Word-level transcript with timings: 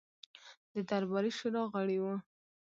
د 0.73 0.75
درباري 0.89 1.31
شورا 1.37 1.63
غړی 1.73 1.97
وو. 2.03 2.15